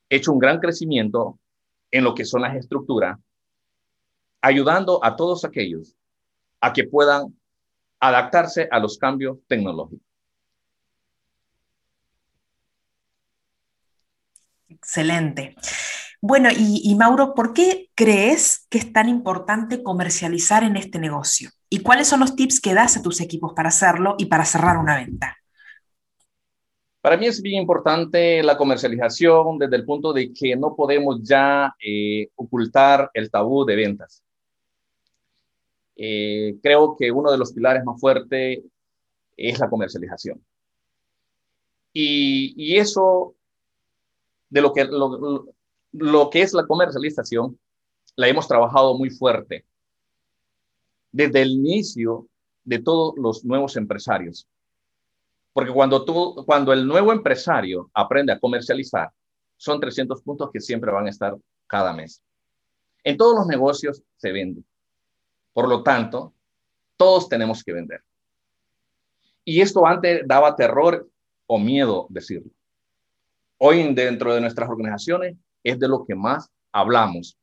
hecho 0.09 0.33
un 0.33 0.39
gran 0.39 0.59
crecimiento 0.59 1.39
en 1.89 2.03
lo 2.03 2.13
que 2.13 2.25
son 2.25 2.41
las 2.41 2.55
estructuras, 2.55 3.17
ayudando 4.41 5.03
a 5.03 5.15
todos 5.15 5.45
aquellos 5.45 5.95
a 6.59 6.73
que 6.73 6.83
puedan 6.83 7.37
adaptarse 7.99 8.67
a 8.71 8.79
los 8.79 8.97
cambios 8.97 9.37
tecnológicos. 9.47 10.05
Excelente. 14.69 15.55
Bueno, 16.21 16.49
y, 16.51 16.81
y, 16.83 16.95
Mauro, 16.95 17.33
¿por 17.33 17.53
qué 17.53 17.89
crees 17.95 18.65
que 18.69 18.77
es 18.77 18.93
tan 18.93 19.09
importante 19.09 19.83
comercializar 19.83 20.63
en 20.63 20.77
este 20.77 20.99
negocio? 20.99 21.49
¿Y 21.73 21.79
cuáles 21.79 22.09
son 22.09 22.19
los 22.19 22.35
tips 22.35 22.59
que 22.59 22.73
das 22.73 22.97
a 22.97 23.01
tus 23.01 23.21
equipos 23.21 23.53
para 23.53 23.69
hacerlo 23.69 24.15
y 24.17 24.25
para 24.25 24.43
cerrar 24.43 24.77
una 24.77 24.97
venta? 24.97 25.37
Para 26.99 27.15
mí 27.15 27.27
es 27.27 27.41
bien 27.41 27.61
importante 27.61 28.43
la 28.43 28.57
comercialización 28.57 29.57
desde 29.57 29.77
el 29.77 29.85
punto 29.85 30.11
de 30.11 30.33
que 30.33 30.57
no 30.57 30.75
podemos 30.75 31.23
ya 31.23 31.73
eh, 31.79 32.27
ocultar 32.35 33.09
el 33.13 33.31
tabú 33.31 33.63
de 33.63 33.77
ventas. 33.77 34.21
Eh, 35.95 36.57
creo 36.61 36.97
que 36.99 37.09
uno 37.09 37.31
de 37.31 37.37
los 37.37 37.53
pilares 37.53 37.85
más 37.85 38.01
fuertes 38.01 38.59
es 39.37 39.59
la 39.59 39.69
comercialización. 39.69 40.43
Y, 41.93 42.53
y 42.57 42.79
eso, 42.79 43.33
de 44.49 44.61
lo 44.61 44.73
que, 44.73 44.83
lo, 44.83 45.47
lo 45.93 46.29
que 46.29 46.41
es 46.41 46.51
la 46.51 46.67
comercialización, 46.67 47.57
la 48.17 48.27
hemos 48.27 48.49
trabajado 48.49 48.97
muy 48.97 49.09
fuerte 49.09 49.65
desde 51.11 51.41
el 51.41 51.51
inicio 51.51 52.27
de 52.63 52.79
todos 52.79 53.13
los 53.17 53.43
nuevos 53.43 53.75
empresarios. 53.75 54.47
Porque 55.53 55.71
cuando, 55.71 56.73
el 56.73 56.87
nuevo 56.87 57.11
empresario 57.11 57.89
aprende 57.93 58.31
a 58.31 58.39
comercializar, 58.39 59.11
son 59.57 59.79
300 59.79 60.21
puntos 60.21 60.49
que 60.51 60.61
siempre 60.61 60.91
van 60.91 61.07
a 61.07 61.09
estar 61.09 61.35
cada 61.67 61.93
mes. 61.93 62.21
En 63.03 63.17
todos 63.17 63.35
los 63.35 63.47
negocios 63.47 64.01
se 64.17 64.31
vende. 64.31 64.63
Por 65.53 65.67
lo 65.67 65.83
tanto, 65.83 66.33
todos 66.95 67.27
tenemos 67.27 67.63
que 67.63 67.73
vender. 67.73 68.01
Y 69.43 69.59
esto 69.61 69.85
antes 69.85 70.21
daba 70.25 70.55
terror 70.55 71.09
o 71.47 71.59
miedo 71.59 72.07
decirlo. 72.09 72.51
Hoy 73.57 73.93
dentro 73.93 74.33
de 74.33 74.41
nuestras 74.41 74.69
organizaciones 74.69 75.35
es 75.63 75.79
de 75.79 75.87
lo 75.87 76.05
que 76.05 76.15
más 76.15 76.49
hablamos 76.71 77.37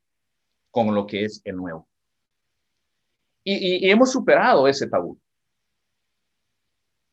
con 0.71 0.93
lo 0.95 1.05
que 1.05 1.25
es 1.25 1.41
el 1.43 1.57
nuevo. 1.57 1.88
Y, 3.51 3.89
hemos 3.89 4.11
superado 4.11 4.67
ese 4.67 4.87
tabú. 4.87 5.17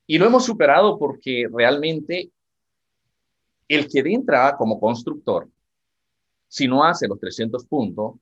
Y 0.06 0.18
lo 0.18 0.26
hemos 0.26 0.44
superado 0.44 0.98
porque 0.98 1.48
realmente 1.50 2.30
el 3.68 3.88
que 3.88 4.00
entra 4.00 4.54
como 4.56 4.78
constructor, 4.78 5.48
si 6.46 6.68
no 6.68 6.84
hace 6.84 7.08
los 7.08 7.18
300 7.18 7.64
puntos, 7.64 8.14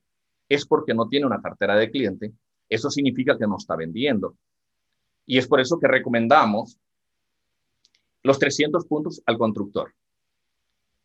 es 0.47 0.65
porque 0.65 0.93
no 0.93 1.09
tiene 1.09 1.25
una 1.25 1.41
cartera 1.41 1.75
de 1.75 1.91
cliente. 1.91 2.31
Eso 2.69 2.89
significa 2.89 3.37
que 3.37 3.47
no 3.47 3.57
está 3.57 3.75
vendiendo. 3.75 4.35
Y 5.25 5.37
es 5.37 5.47
por 5.47 5.59
eso 5.59 5.77
que 5.77 5.87
recomendamos 5.87 6.77
los 8.23 8.39
300 8.39 8.85
puntos 8.85 9.21
al 9.25 9.37
constructor. 9.37 9.93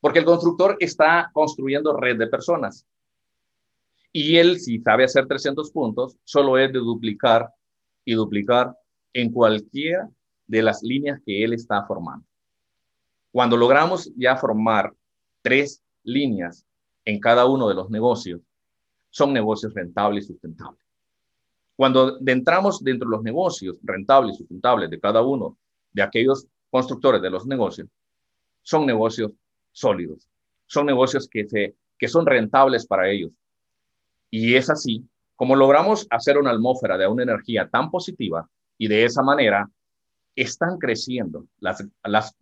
Porque 0.00 0.20
el 0.20 0.24
constructor 0.24 0.76
está 0.78 1.30
construyendo 1.32 1.96
red 1.96 2.16
de 2.16 2.28
personas. 2.28 2.86
Y 4.12 4.36
él, 4.36 4.58
si 4.58 4.80
sabe 4.80 5.04
hacer 5.04 5.26
300 5.26 5.70
puntos, 5.70 6.16
solo 6.24 6.58
es 6.58 6.72
de 6.72 6.78
duplicar 6.78 7.48
y 8.04 8.14
duplicar 8.14 8.76
en 9.12 9.32
cualquier 9.32 10.08
de 10.46 10.62
las 10.62 10.82
líneas 10.82 11.20
que 11.24 11.44
él 11.44 11.52
está 11.52 11.84
formando. 11.84 12.26
Cuando 13.30 13.56
logramos 13.56 14.12
ya 14.16 14.36
formar 14.36 14.92
tres 15.42 15.82
líneas 16.02 16.66
en 17.04 17.20
cada 17.20 17.46
uno 17.46 17.68
de 17.68 17.74
los 17.74 17.90
negocios, 17.90 18.40
son 19.10 19.32
negocios 19.32 19.72
rentables 19.74 20.24
y 20.24 20.28
sustentables. 20.28 20.80
Cuando 21.76 22.18
entramos 22.26 22.82
dentro 22.82 23.08
de 23.08 23.16
los 23.16 23.22
negocios 23.22 23.76
rentables 23.82 24.34
y 24.34 24.38
sustentables 24.38 24.90
de 24.90 25.00
cada 25.00 25.22
uno 25.22 25.56
de 25.92 26.02
aquellos 26.02 26.46
constructores 26.68 27.22
de 27.22 27.30
los 27.30 27.46
negocios, 27.46 27.88
son 28.62 28.86
negocios 28.86 29.32
sólidos, 29.72 30.28
son 30.66 30.86
negocios 30.86 31.28
que, 31.28 31.48
se, 31.48 31.76
que 31.98 32.08
son 32.08 32.26
rentables 32.26 32.86
para 32.86 33.08
ellos. 33.08 33.32
Y 34.30 34.54
es 34.54 34.70
así 34.70 35.04
como 35.40 35.56
logramos 35.56 36.06
hacer 36.10 36.36
una 36.36 36.50
atmósfera 36.50 36.98
de 36.98 37.06
una 37.06 37.22
energía 37.22 37.66
tan 37.66 37.90
positiva 37.90 38.46
y 38.76 38.88
de 38.88 39.06
esa 39.06 39.22
manera 39.22 39.70
están 40.36 40.76
creciendo 40.76 41.46
las, 41.60 41.82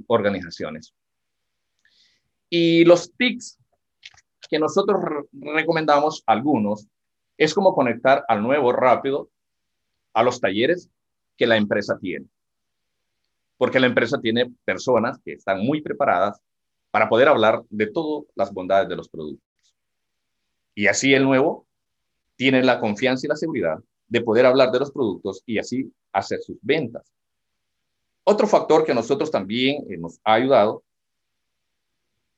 organizaciones. 0.08 0.92
Y 2.50 2.84
los 2.84 3.12
tips 3.12 3.56
que 4.50 4.58
nosotros 4.58 5.00
recomendamos, 5.32 6.24
algunos, 6.26 6.88
es 7.36 7.54
como 7.54 7.72
conectar 7.72 8.24
al 8.26 8.42
nuevo 8.42 8.72
rápido 8.72 9.30
a 10.12 10.24
los 10.24 10.40
talleres 10.40 10.90
que 11.36 11.46
la 11.46 11.56
empresa 11.56 11.96
tiene. 12.00 12.26
Porque 13.58 13.78
la 13.78 13.86
empresa 13.86 14.20
tiene 14.20 14.52
personas 14.64 15.20
que 15.24 15.34
están 15.34 15.64
muy 15.64 15.82
preparadas 15.82 16.40
para 16.90 17.08
poder 17.08 17.28
hablar 17.28 17.62
de 17.70 17.86
todas 17.86 18.24
las 18.34 18.52
bondades 18.52 18.88
de 18.88 18.96
los 18.96 19.08
productos. 19.08 19.46
Y 20.74 20.88
así 20.88 21.14
el 21.14 21.22
nuevo 21.22 21.67
tiene 22.38 22.62
la 22.62 22.78
confianza 22.78 23.26
y 23.26 23.28
la 23.28 23.36
seguridad 23.36 23.78
de 24.06 24.20
poder 24.20 24.46
hablar 24.46 24.70
de 24.70 24.78
los 24.78 24.92
productos 24.92 25.42
y 25.44 25.58
así 25.58 25.92
hacer 26.12 26.40
sus 26.40 26.56
ventas. 26.62 27.12
Otro 28.22 28.46
factor 28.46 28.84
que 28.84 28.92
a 28.92 28.94
nosotros 28.94 29.30
también 29.30 29.84
eh, 29.90 29.98
nos 29.98 30.20
ha 30.22 30.34
ayudado 30.34 30.84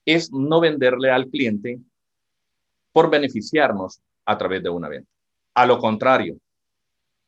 es 0.06 0.32
no 0.32 0.58
venderle 0.58 1.10
al 1.10 1.28
cliente 1.28 1.78
por 2.92 3.10
beneficiarnos 3.10 4.00
a 4.24 4.38
través 4.38 4.62
de 4.62 4.70
una 4.70 4.88
venta. 4.88 5.10
A 5.54 5.66
lo 5.66 5.78
contrario, 5.78 6.38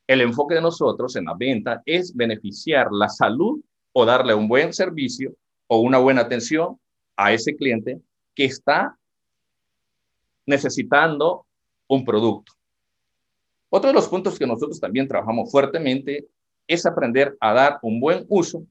el 0.07 0.23
enfoque 0.23 0.55
de 0.55 0.62
nosotros 0.62 1.14
en 1.17 1.26
la 1.26 1.35
venta 1.35 1.83
es 1.85 2.17
beneficiar 2.17 2.88
la 2.91 3.11
salud 3.11 3.61
o 3.93 4.07
darle 4.07 4.35
un 4.35 4.49
buen 4.49 4.73
servicio 4.73 5.35
o 5.67 5.81
una 5.81 5.99
buena 5.99 6.23
atención 6.23 6.81
a 7.17 7.35
ese 7.35 7.55
cliente 7.55 8.00
que 8.35 8.47
está 8.47 8.97
necesitando 10.47 11.45
un 11.87 12.02
producto. 12.05 12.52
Otro 13.75 13.88
de 13.88 13.95
los 13.95 14.07
puntos 14.07 14.38
que 14.38 14.47
nosotros 14.47 14.79
también 14.79 15.09
trabajamos 15.09 15.50
fuertemente 15.50 16.29
es 16.67 16.85
aprender 16.85 17.38
a 17.41 17.55
dar 17.55 17.79
un 17.81 18.00
buen 18.00 18.26
uso 18.29 18.67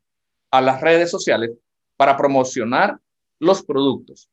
a 0.52 0.62
las 0.62 0.80
redes 0.80 1.10
sociales 1.10 1.58
para 1.98 2.16
promocionar 2.16 3.00
los 3.40 3.64
productos. 3.64 4.30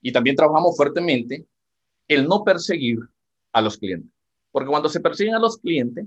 Y 0.00 0.12
también 0.12 0.36
trabajamos 0.36 0.76
fuertemente 0.76 1.44
el 2.06 2.28
no 2.28 2.44
perseguir 2.44 3.00
a 3.52 3.60
los 3.60 3.76
clientes. 3.76 4.08
Porque 4.52 4.70
cuando 4.70 4.88
se 4.88 5.00
persiguen 5.00 5.34
a 5.34 5.40
los 5.40 5.58
clientes, 5.58 6.06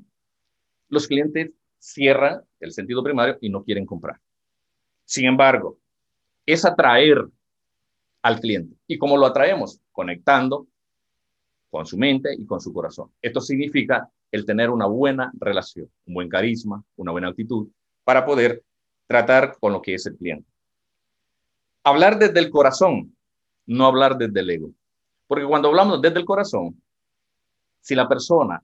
los 0.87 1.05
clientes 1.05 1.51
cierran 1.77 2.43
el 2.61 2.71
sentido 2.71 3.03
primario 3.03 3.37
y 3.41 3.49
no 3.49 3.61
quieren 3.61 3.85
comprar. 3.85 4.21
Sin 5.03 5.25
embargo, 5.25 5.79
es 6.45 6.63
atraer 6.63 7.27
al 8.21 8.39
cliente. 8.39 8.77
¿Y 8.87 8.97
cómo 8.97 9.17
lo 9.17 9.25
atraemos? 9.25 9.81
Conectando 9.91 10.65
con 11.69 11.85
su 11.85 11.97
mente 11.97 12.33
y 12.37 12.45
con 12.45 12.61
su 12.61 12.73
corazón. 12.73 13.11
Esto 13.21 13.41
significa 13.41 14.09
el 14.31 14.45
tener 14.45 14.69
una 14.69 14.85
buena 14.85 15.31
relación, 15.39 15.89
un 16.05 16.13
buen 16.13 16.29
carisma, 16.29 16.83
una 16.95 17.11
buena 17.11 17.29
actitud 17.29 17.67
para 18.03 18.25
poder 18.25 18.63
tratar 19.07 19.57
con 19.59 19.73
lo 19.73 19.81
que 19.81 19.95
es 19.95 20.05
el 20.05 20.15
cliente. 20.15 20.49
Hablar 21.83 22.17
desde 22.17 22.39
el 22.39 22.49
corazón, 22.49 23.15
no 23.65 23.85
hablar 23.85 24.17
desde 24.17 24.39
el 24.39 24.49
ego. 24.49 24.71
Porque 25.27 25.45
cuando 25.45 25.69
hablamos 25.69 26.01
desde 26.01 26.19
el 26.19 26.25
corazón, 26.25 26.81
si 27.81 27.95
la 27.95 28.07
persona 28.07 28.63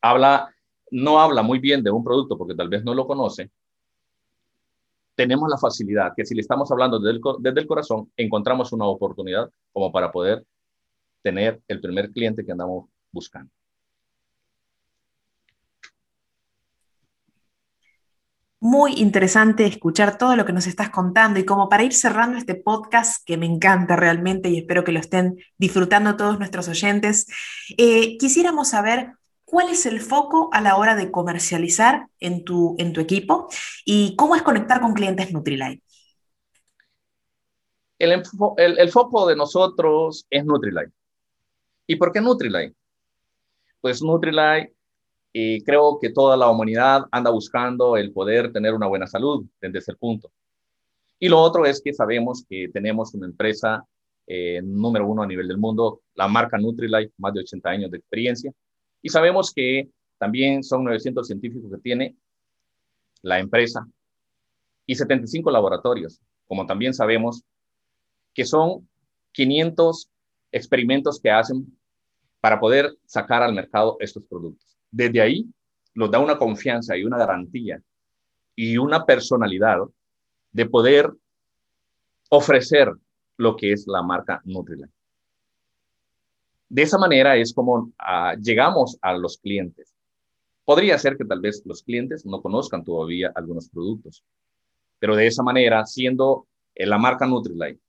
habla, 0.00 0.54
no 0.90 1.20
habla 1.20 1.42
muy 1.42 1.58
bien 1.58 1.82
de 1.82 1.90
un 1.90 2.04
producto 2.04 2.36
porque 2.36 2.54
tal 2.54 2.68
vez 2.68 2.84
no 2.84 2.94
lo 2.94 3.06
conoce, 3.06 3.50
tenemos 5.14 5.48
la 5.48 5.58
facilidad 5.58 6.12
que 6.16 6.24
si 6.24 6.34
le 6.34 6.40
estamos 6.40 6.70
hablando 6.70 6.98
desde 6.98 7.18
el, 7.18 7.22
desde 7.40 7.60
el 7.60 7.66
corazón, 7.66 8.10
encontramos 8.16 8.72
una 8.72 8.86
oportunidad 8.86 9.50
como 9.72 9.92
para 9.92 10.10
poder 10.10 10.44
tener 11.22 11.62
el 11.68 11.80
primer 11.80 12.10
cliente 12.10 12.44
que 12.44 12.52
andamos 12.52 12.86
buscando. 13.10 13.50
Muy 18.64 18.92
interesante 18.94 19.66
escuchar 19.66 20.18
todo 20.18 20.36
lo 20.36 20.44
que 20.44 20.52
nos 20.52 20.68
estás 20.68 20.90
contando 20.90 21.40
y 21.40 21.44
como 21.44 21.68
para 21.68 21.82
ir 21.82 21.92
cerrando 21.92 22.38
este 22.38 22.54
podcast 22.54 23.24
que 23.26 23.36
me 23.36 23.46
encanta 23.46 23.96
realmente 23.96 24.50
y 24.50 24.58
espero 24.58 24.84
que 24.84 24.92
lo 24.92 25.00
estén 25.00 25.36
disfrutando 25.58 26.16
todos 26.16 26.38
nuestros 26.38 26.68
oyentes, 26.68 27.26
eh, 27.76 28.16
quisiéramos 28.18 28.68
saber 28.68 29.14
cuál 29.44 29.68
es 29.68 29.84
el 29.84 30.00
foco 30.00 30.48
a 30.52 30.60
la 30.60 30.76
hora 30.76 30.94
de 30.94 31.10
comercializar 31.10 32.06
en 32.20 32.44
tu, 32.44 32.76
en 32.78 32.92
tu 32.92 33.00
equipo 33.00 33.48
y 33.84 34.14
cómo 34.14 34.36
es 34.36 34.42
conectar 34.42 34.80
con 34.80 34.94
clientes 34.94 35.32
Nutrilite. 35.32 35.82
El, 37.98 38.22
el, 38.56 38.90
foco 38.90 39.26
de 39.26 39.34
nosotros 39.34 40.24
es 40.30 40.44
Nutrilite. 40.44 40.92
¿Y 41.86 41.96
por 41.96 42.12
qué 42.12 42.20
Nutrilite? 42.20 42.74
Pues 43.80 44.02
Nutrilite 44.02 44.72
y 45.32 45.62
creo 45.64 45.98
que 46.00 46.10
toda 46.10 46.36
la 46.36 46.48
humanidad 46.50 47.02
anda 47.10 47.30
buscando 47.30 47.96
el 47.96 48.12
poder 48.12 48.52
tener 48.52 48.74
una 48.74 48.86
buena 48.86 49.06
salud 49.06 49.44
desde 49.60 49.78
ese 49.78 49.94
punto. 49.94 50.30
Y 51.18 51.28
lo 51.28 51.40
otro 51.40 51.64
es 51.66 51.80
que 51.82 51.94
sabemos 51.94 52.44
que 52.48 52.68
tenemos 52.72 53.14
una 53.14 53.26
empresa 53.26 53.84
eh, 54.26 54.60
número 54.62 55.06
uno 55.06 55.22
a 55.22 55.26
nivel 55.26 55.48
del 55.48 55.58
mundo, 55.58 56.02
la 56.14 56.28
marca 56.28 56.58
Nutrilite, 56.58 57.12
más 57.18 57.32
de 57.34 57.40
80 57.40 57.70
años 57.70 57.90
de 57.90 57.98
experiencia. 57.98 58.52
Y 59.00 59.08
sabemos 59.08 59.52
que 59.52 59.88
también 60.18 60.62
son 60.62 60.84
900 60.84 61.26
científicos 61.26 61.70
que 61.70 61.78
tiene 61.78 62.16
la 63.22 63.38
empresa 63.38 63.86
y 64.86 64.94
75 64.94 65.50
laboratorios, 65.50 66.20
como 66.46 66.66
también 66.66 66.92
sabemos 66.92 67.42
que 68.34 68.44
son 68.44 68.88
500 69.32 70.08
experimentos 70.52 71.18
que 71.20 71.30
hacen 71.30 71.66
para 72.40 72.60
poder 72.60 72.96
sacar 73.06 73.42
al 73.42 73.54
mercado 73.54 73.96
estos 74.00 74.22
productos. 74.24 74.76
Desde 74.90 75.20
ahí 75.20 75.46
nos 75.94 76.10
da 76.10 76.18
una 76.18 76.38
confianza 76.38 76.96
y 76.96 77.04
una 77.04 77.18
garantía 77.18 77.82
y 78.54 78.76
una 78.76 79.04
personalidad 79.04 79.78
de 80.52 80.66
poder 80.66 81.10
ofrecer 82.28 82.92
lo 83.38 83.56
que 83.56 83.72
es 83.72 83.86
la 83.86 84.02
marca 84.02 84.42
Nutrilite. 84.44 84.92
De 86.68 86.82
esa 86.82 86.98
manera 86.98 87.36
es 87.36 87.52
como 87.52 87.92
ah, 87.98 88.34
llegamos 88.40 88.98
a 89.02 89.14
los 89.14 89.38
clientes. 89.38 89.94
Podría 90.64 90.98
ser 90.98 91.16
que 91.16 91.24
tal 91.24 91.40
vez 91.40 91.62
los 91.64 91.82
clientes 91.82 92.24
no 92.24 92.40
conozcan 92.40 92.84
todavía 92.84 93.32
algunos 93.34 93.68
productos, 93.68 94.22
pero 94.98 95.16
de 95.16 95.26
esa 95.26 95.42
manera, 95.42 95.84
siendo 95.86 96.46
la 96.74 96.98
marca 96.98 97.26
Nutrilite 97.26 97.80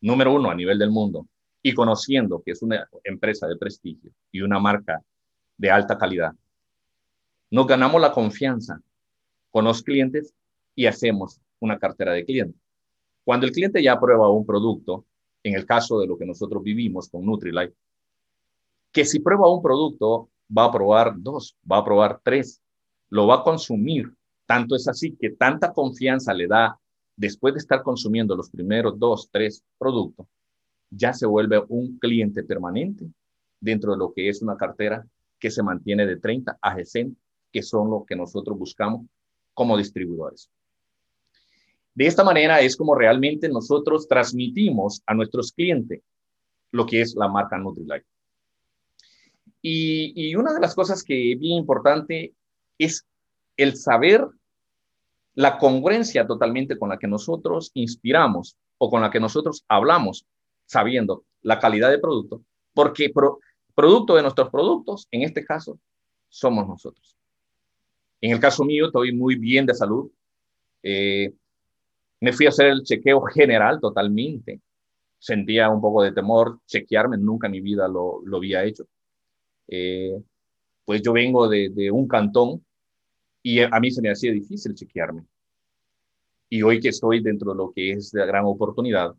número 0.00 0.34
uno 0.34 0.50
a 0.50 0.54
nivel 0.54 0.78
del 0.78 0.90
mundo 0.90 1.26
y 1.66 1.74
conociendo 1.74 2.40
que 2.44 2.52
es 2.52 2.62
una 2.62 2.88
empresa 3.02 3.48
de 3.48 3.56
prestigio 3.56 4.12
y 4.30 4.40
una 4.40 4.60
marca 4.60 5.02
de 5.58 5.68
alta 5.68 5.98
calidad. 5.98 6.32
Nos 7.50 7.66
ganamos 7.66 8.00
la 8.00 8.12
confianza 8.12 8.80
con 9.50 9.64
los 9.64 9.82
clientes 9.82 10.32
y 10.76 10.86
hacemos 10.86 11.40
una 11.58 11.76
cartera 11.76 12.12
de 12.12 12.24
clientes. 12.24 12.62
Cuando 13.24 13.46
el 13.46 13.52
cliente 13.52 13.82
ya 13.82 13.98
prueba 13.98 14.30
un 14.30 14.46
producto, 14.46 15.06
en 15.42 15.56
el 15.56 15.66
caso 15.66 15.98
de 15.98 16.06
lo 16.06 16.16
que 16.16 16.24
nosotros 16.24 16.62
vivimos 16.62 17.08
con 17.08 17.26
Nutrilite, 17.26 17.74
que 18.92 19.04
si 19.04 19.18
prueba 19.18 19.52
un 19.52 19.60
producto, 19.60 20.28
va 20.56 20.66
a 20.66 20.72
probar 20.72 21.14
dos, 21.16 21.56
va 21.68 21.78
a 21.78 21.84
probar 21.84 22.20
tres, 22.22 22.62
lo 23.08 23.26
va 23.26 23.40
a 23.40 23.42
consumir. 23.42 24.14
Tanto 24.46 24.76
es 24.76 24.86
así 24.86 25.16
que 25.20 25.30
tanta 25.30 25.72
confianza 25.72 26.32
le 26.32 26.46
da 26.46 26.78
después 27.16 27.54
de 27.54 27.58
estar 27.58 27.82
consumiendo 27.82 28.36
los 28.36 28.50
primeros 28.50 28.96
dos, 29.00 29.28
tres 29.32 29.64
productos, 29.76 30.28
ya 30.90 31.12
se 31.12 31.26
vuelve 31.26 31.62
un 31.68 31.98
cliente 31.98 32.42
permanente 32.44 33.06
dentro 33.60 33.92
de 33.92 33.98
lo 33.98 34.12
que 34.12 34.28
es 34.28 34.42
una 34.42 34.56
cartera 34.56 35.06
que 35.38 35.50
se 35.50 35.62
mantiene 35.62 36.06
de 36.06 36.16
30 36.16 36.58
a 36.60 36.74
60, 36.74 37.18
que 37.52 37.62
son 37.62 37.90
lo 37.90 38.04
que 38.06 38.16
nosotros 38.16 38.58
buscamos 38.58 39.06
como 39.54 39.76
distribuidores. 39.76 40.50
De 41.94 42.06
esta 42.06 42.24
manera 42.24 42.60
es 42.60 42.76
como 42.76 42.94
realmente 42.94 43.48
nosotros 43.48 44.06
transmitimos 44.06 45.02
a 45.06 45.14
nuestros 45.14 45.52
clientes 45.52 46.02
lo 46.70 46.84
que 46.84 47.00
es 47.00 47.14
la 47.16 47.28
marca 47.28 47.56
Nutrilite. 47.56 48.06
Y, 49.62 50.12
y 50.14 50.36
una 50.36 50.52
de 50.52 50.60
las 50.60 50.74
cosas 50.74 51.02
que 51.02 51.32
es 51.32 51.38
bien 51.38 51.58
importante 51.58 52.34
es 52.78 53.06
el 53.56 53.76
saber 53.76 54.26
la 55.34 55.58
congruencia 55.58 56.26
totalmente 56.26 56.78
con 56.78 56.90
la 56.90 56.98
que 56.98 57.06
nosotros 57.06 57.70
inspiramos 57.74 58.56
o 58.78 58.90
con 58.90 59.00
la 59.00 59.10
que 59.10 59.20
nosotros 59.20 59.64
hablamos, 59.68 60.26
sabiendo 60.66 61.24
la 61.42 61.58
calidad 61.58 61.90
de 61.90 61.98
producto, 61.98 62.42
porque 62.74 63.12
producto 63.74 64.16
de 64.16 64.22
nuestros 64.22 64.50
productos, 64.50 65.06
en 65.10 65.22
este 65.22 65.44
caso, 65.44 65.78
somos 66.28 66.66
nosotros. 66.66 67.16
En 68.20 68.32
el 68.32 68.40
caso 68.40 68.64
mío, 68.64 68.86
estoy 68.86 69.12
muy 69.12 69.36
bien 69.36 69.66
de 69.66 69.74
salud. 69.74 70.10
Eh, 70.82 71.32
me 72.20 72.32
fui 72.32 72.46
a 72.46 72.48
hacer 72.48 72.66
el 72.66 72.82
chequeo 72.82 73.20
general 73.22 73.80
totalmente. 73.80 74.60
Sentía 75.18 75.68
un 75.70 75.80
poco 75.80 76.02
de 76.02 76.12
temor 76.12 76.60
chequearme, 76.66 77.18
nunca 77.18 77.46
en 77.46 77.52
mi 77.52 77.60
vida 77.60 77.86
lo, 77.88 78.20
lo 78.24 78.38
había 78.38 78.64
hecho. 78.64 78.86
Eh, 79.68 80.20
pues 80.84 81.02
yo 81.02 81.12
vengo 81.12 81.48
de, 81.48 81.70
de, 81.70 81.90
un 81.90 82.06
cantón 82.06 82.64
y 83.42 83.60
a 83.60 83.80
mí 83.80 83.90
se 83.90 84.02
me 84.02 84.10
hacía 84.10 84.32
difícil 84.32 84.74
chequearme. 84.74 85.24
Y 86.48 86.62
hoy 86.62 86.80
que 86.80 86.90
estoy 86.90 87.22
dentro 87.22 87.52
de 87.52 87.56
lo 87.56 87.72
que 87.72 87.92
es 87.92 88.14
la 88.14 88.24
gran 88.24 88.44
oportunidad, 88.44 89.14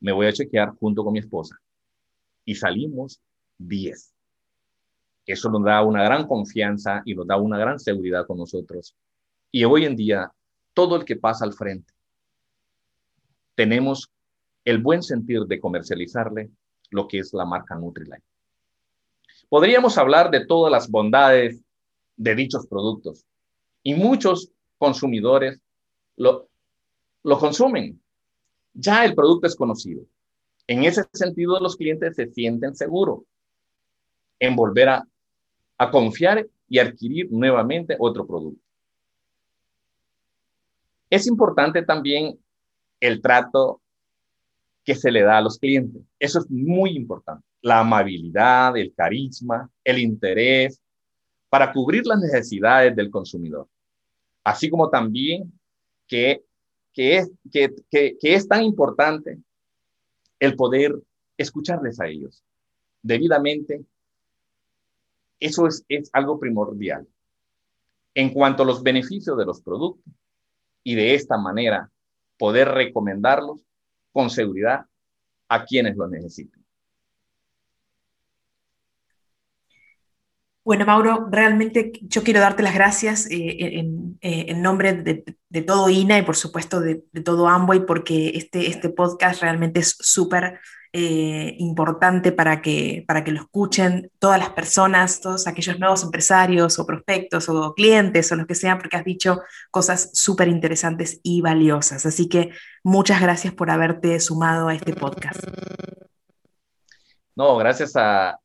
me 0.00 0.12
voy 0.12 0.26
a 0.26 0.32
chequear 0.32 0.70
junto 0.76 1.04
con 1.04 1.12
mi 1.12 1.20
esposa. 1.20 1.58
Y 2.44 2.54
salimos 2.54 3.20
10. 3.58 4.14
Eso 5.26 5.50
nos 5.50 5.64
da 5.64 5.82
una 5.82 6.04
gran 6.04 6.26
confianza 6.26 7.02
y 7.04 7.14
nos 7.14 7.26
da 7.26 7.36
una 7.36 7.58
gran 7.58 7.78
seguridad 7.78 8.26
con 8.26 8.38
nosotros. 8.38 8.94
Y 9.50 9.64
hoy 9.64 9.84
en 9.84 9.96
día, 9.96 10.30
todo 10.72 10.96
el 10.96 11.04
que 11.04 11.16
pasa 11.16 11.44
al 11.44 11.54
frente, 11.54 11.92
tenemos 13.54 14.10
el 14.64 14.78
buen 14.78 15.02
sentir 15.02 15.42
de 15.42 15.58
comercializarle 15.58 16.50
lo 16.90 17.08
que 17.08 17.18
es 17.18 17.32
la 17.32 17.44
marca 17.44 17.74
Nutrilite. 17.74 18.22
Podríamos 19.48 19.96
hablar 19.98 20.30
de 20.30 20.46
todas 20.46 20.70
las 20.70 20.88
bondades 20.90 21.62
de 22.16 22.34
dichos 22.34 22.66
productos 22.66 23.24
y 23.82 23.94
muchos 23.94 24.50
consumidores 24.78 25.60
lo, 26.16 26.48
lo 27.22 27.38
consumen. 27.38 28.00
Ya 28.78 29.04
el 29.04 29.14
producto 29.14 29.46
es 29.46 29.56
conocido. 29.56 30.04
En 30.66 30.84
ese 30.84 31.04
sentido, 31.12 31.58
los 31.60 31.76
clientes 31.76 32.16
se 32.16 32.28
sienten 32.28 32.74
seguros 32.74 33.20
en 34.38 34.54
volver 34.54 34.88
a 34.88 35.08
a 35.78 35.90
confiar 35.90 36.46
y 36.68 36.78
adquirir 36.78 37.28
nuevamente 37.30 37.96
otro 37.98 38.26
producto. 38.26 38.60
Es 41.08 41.26
importante 41.26 41.82
también 41.82 42.38
el 43.00 43.20
trato 43.20 43.80
que 44.84 44.94
se 44.94 45.10
le 45.10 45.22
da 45.22 45.38
a 45.38 45.42
los 45.42 45.58
clientes. 45.58 46.02
Eso 46.18 46.40
es 46.40 46.50
muy 46.50 46.96
importante. 46.96 47.44
La 47.62 47.80
amabilidad, 47.80 48.76
el 48.76 48.92
carisma, 48.94 49.68
el 49.84 49.98
interés 49.98 50.80
para 51.48 51.72
cubrir 51.72 52.06
las 52.06 52.20
necesidades 52.20 52.94
del 52.96 53.10
consumidor. 53.10 53.68
Así 54.42 54.68
como 54.70 54.88
también 54.88 55.52
que, 56.06 56.42
que, 56.96 57.18
es, 57.18 57.30
que, 57.52 57.72
que, 57.90 58.16
que 58.20 58.34
es 58.34 58.48
tan 58.48 58.64
importante 58.64 59.38
el 60.40 60.56
poder 60.56 60.96
escucharles 61.38 62.00
a 62.00 62.08
ellos 62.08 62.42
debidamente 63.06 63.84
eso 65.38 65.66
es, 65.66 66.10
algo 66.12 66.38
primordial. 66.38 67.06
En 68.14 68.32
cuanto 68.32 68.62
a 68.62 68.66
los 68.66 68.82
beneficios 68.82 69.36
de 69.36 69.44
los 69.44 69.60
productos, 69.60 70.12
y 70.82 70.94
de 70.94 71.14
esta 71.14 71.36
manera 71.36 71.90
poder 72.38 72.68
recomendarlos 72.68 73.60
con 74.12 74.30
seguridad 74.30 74.86
a 75.48 75.64
quienes 75.64 75.96
lo 75.96 76.06
necesiten. 76.06 76.55
Bueno, 80.66 80.84
Mauro, 80.84 81.28
realmente 81.30 81.92
yo 82.02 82.24
quiero 82.24 82.40
darte 82.40 82.64
las 82.64 82.74
gracias 82.74 83.30
eh, 83.30 83.78
en, 83.78 84.18
eh, 84.20 84.46
en, 84.48 84.62
nombre 84.62 84.94
de, 84.94 85.62
todo 85.62 85.88
INA 85.88 86.18
y 86.18 86.22
por 86.22 86.34
supuesto 86.34 86.80
de, 86.80 87.04
todo 87.24 87.46
Amway, 87.46 87.86
porque 87.86 88.32
este, 88.34 88.66
este 88.66 88.88
podcast 88.88 89.42
realmente 89.42 89.78
es 89.78 89.96
súper 90.00 90.58
eh, 90.92 91.54
importante 91.60 92.32
para 92.32 92.62
que, 92.62 93.04
para 93.06 93.22
que 93.22 93.30
lo 93.30 93.42
escuchen 93.42 94.10
todas 94.18 94.40
las 94.40 94.50
personas, 94.50 95.20
todos 95.20 95.46
aquellos 95.46 95.78
nuevos 95.78 96.02
empresarios 96.02 96.80
o 96.80 96.84
prospectos 96.84 97.48
o 97.48 97.72
clientes 97.72 98.32
o 98.32 98.34
los 98.34 98.48
que 98.48 98.56
sean, 98.56 98.78
porque 98.78 98.96
has 98.96 99.04
dicho 99.04 99.42
cosas 99.70 100.10
súper 100.14 100.48
interesantes 100.48 101.20
y 101.22 101.42
valiosas. 101.42 102.06
Así 102.06 102.28
que 102.28 102.50
muchas 102.82 103.20
gracias 103.20 103.54
por 103.54 103.70
haberte 103.70 104.18
sumado 104.18 104.66
a 104.66 104.74
este 104.74 104.94
podcast. 104.94 105.44
No, 107.36 107.56
gracias 107.56 107.94
a, 107.94 108.40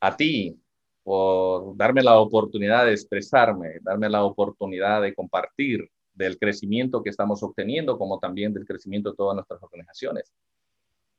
a 0.00 0.16
ti 0.16 0.58
por 1.02 1.76
darme 1.76 2.02
la 2.02 2.18
oportunidad 2.18 2.86
de 2.86 2.92
expresarme, 2.92 3.78
darme 3.80 4.08
la 4.08 4.24
oportunidad 4.24 5.02
de 5.02 5.14
compartir 5.14 5.88
del 6.14 6.38
crecimiento 6.38 7.02
que 7.02 7.10
estamos 7.10 7.42
obteniendo, 7.42 7.98
como 7.98 8.18
también 8.18 8.52
del 8.52 8.66
crecimiento 8.66 9.10
de 9.10 9.16
todas 9.16 9.34
nuestras 9.34 9.62
organizaciones. 9.62 10.32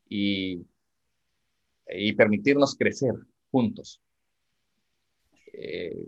Y, 0.07 0.65
y 1.89 2.13
permitirnos 2.13 2.75
crecer 2.75 3.13
juntos. 3.51 3.99
Eh, 5.51 6.07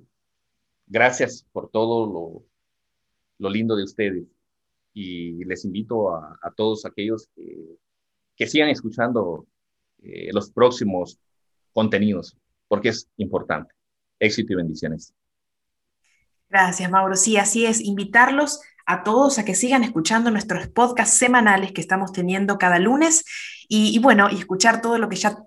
gracias 0.87 1.45
por 1.51 1.69
todo 1.69 2.05
lo, 2.05 2.43
lo, 3.39 3.49
lindo 3.49 3.75
de 3.75 3.83
ustedes 3.83 4.25
y 4.93 5.43
les 5.45 5.65
invito 5.65 6.15
a, 6.15 6.39
a 6.41 6.51
todos 6.51 6.85
aquellos 6.85 7.27
que, 7.35 7.77
que 8.35 8.47
sigan 8.47 8.69
escuchando 8.69 9.45
eh, 10.01 10.31
los 10.33 10.49
próximos 10.51 11.19
contenidos 11.73 12.37
porque 12.67 12.89
es 12.89 13.07
importante. 13.17 13.73
Éxito 14.19 14.53
y 14.53 14.55
bendiciones. 14.55 15.13
Gracias, 16.49 16.89
Mauro. 16.89 17.15
Sí, 17.15 17.37
así 17.37 17.65
es. 17.65 17.81
Invitarlos 17.81 18.61
a 18.85 19.03
todos 19.03 19.39
a 19.39 19.45
que 19.45 19.55
sigan 19.55 19.83
escuchando 19.83 20.31
nuestros 20.31 20.67
podcasts 20.67 21.17
semanales 21.17 21.71
que 21.71 21.81
estamos 21.81 22.11
teniendo 22.11 22.57
cada 22.57 22.79
lunes 22.79 23.25
y, 23.67 23.97
bueno, 23.99 24.29
y 24.29 24.37
escuchar 24.37 24.81
todo 24.81 24.97
lo 24.97 25.09
que 25.09 25.15
ya 25.15 25.37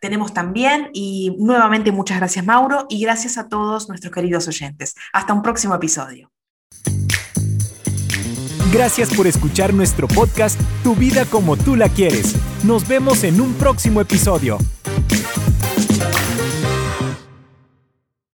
tenemos 0.00 0.34
también. 0.34 0.90
Y 0.92 1.36
nuevamente 1.38 1.92
muchas 1.92 2.18
gracias, 2.18 2.44
Mauro, 2.44 2.86
y 2.88 3.00
gracias 3.02 3.38
a 3.38 3.48
todos 3.48 3.88
nuestros 3.88 4.12
queridos 4.12 4.48
oyentes. 4.48 4.94
Hasta 5.12 5.32
un 5.32 5.42
próximo 5.42 5.74
episodio. 5.74 6.30
Gracias 8.72 9.14
por 9.14 9.26
escuchar 9.26 9.74
nuestro 9.74 10.08
podcast 10.08 10.58
Tu 10.82 10.94
vida 10.94 11.26
como 11.26 11.58
tú 11.58 11.76
la 11.76 11.90
quieres. 11.90 12.34
Nos 12.64 12.88
vemos 12.88 13.22
en 13.22 13.40
un 13.40 13.52
próximo 13.54 14.00
episodio. 14.00 14.58